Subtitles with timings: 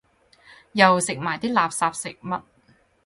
[0.71, 2.41] 又食埋啲垃圾食物